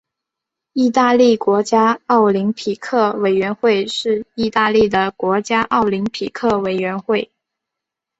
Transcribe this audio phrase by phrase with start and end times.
[0.73, 7.29] 意大利国家奥林匹克委员会是意大利的国家奥林匹克委员会。